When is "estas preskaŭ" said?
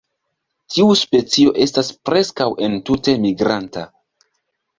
1.65-2.49